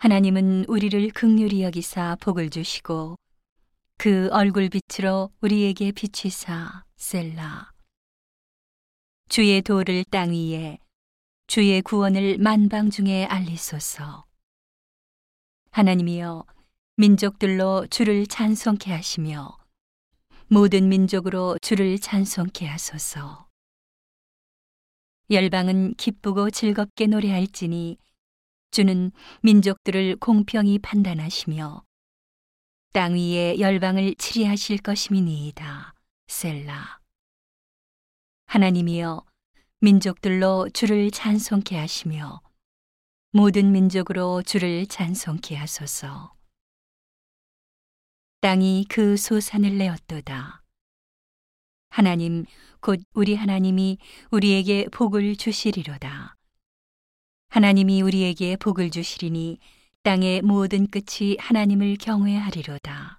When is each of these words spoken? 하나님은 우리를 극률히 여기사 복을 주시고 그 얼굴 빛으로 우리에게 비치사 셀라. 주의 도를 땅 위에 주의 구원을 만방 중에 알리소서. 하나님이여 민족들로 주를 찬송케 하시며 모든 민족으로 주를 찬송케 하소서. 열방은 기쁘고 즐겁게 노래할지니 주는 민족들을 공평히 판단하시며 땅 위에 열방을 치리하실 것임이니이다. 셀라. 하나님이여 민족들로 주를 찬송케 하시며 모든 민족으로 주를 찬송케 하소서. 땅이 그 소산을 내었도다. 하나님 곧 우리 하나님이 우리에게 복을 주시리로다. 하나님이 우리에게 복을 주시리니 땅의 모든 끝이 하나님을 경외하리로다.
하나님은 0.00 0.66
우리를 0.68 1.10
극률히 1.10 1.64
여기사 1.64 2.16
복을 2.20 2.50
주시고 2.50 3.16
그 3.96 4.28
얼굴 4.30 4.68
빛으로 4.68 5.32
우리에게 5.40 5.90
비치사 5.90 6.84
셀라. 6.94 7.72
주의 9.28 9.60
도를 9.60 10.04
땅 10.04 10.30
위에 10.30 10.78
주의 11.48 11.82
구원을 11.82 12.38
만방 12.38 12.90
중에 12.90 13.24
알리소서. 13.24 14.24
하나님이여 15.72 16.44
민족들로 16.94 17.84
주를 17.88 18.28
찬송케 18.28 18.92
하시며 18.92 19.58
모든 20.46 20.88
민족으로 20.88 21.58
주를 21.60 21.98
찬송케 21.98 22.66
하소서. 22.66 23.48
열방은 25.28 25.94
기쁘고 25.94 26.50
즐겁게 26.50 27.08
노래할지니 27.08 27.98
주는 28.70 29.10
민족들을 29.42 30.16
공평히 30.16 30.78
판단하시며 30.78 31.84
땅 32.92 33.14
위에 33.14 33.58
열방을 33.58 34.14
치리하실 34.16 34.78
것임이니이다. 34.78 35.94
셀라. 36.26 37.00
하나님이여 38.46 39.24
민족들로 39.80 40.68
주를 40.70 41.10
찬송케 41.10 41.76
하시며 41.76 42.40
모든 43.30 43.72
민족으로 43.72 44.42
주를 44.42 44.86
찬송케 44.86 45.54
하소서. 45.54 46.34
땅이 48.40 48.86
그 48.88 49.16
소산을 49.16 49.76
내었도다. 49.78 50.62
하나님 51.90 52.44
곧 52.80 53.00
우리 53.12 53.34
하나님이 53.34 53.98
우리에게 54.30 54.86
복을 54.92 55.36
주시리로다. 55.36 56.37
하나님이 57.58 58.02
우리에게 58.02 58.54
복을 58.54 58.90
주시리니 58.90 59.58
땅의 60.04 60.42
모든 60.42 60.86
끝이 60.86 61.36
하나님을 61.40 61.96
경외하리로다. 62.00 63.17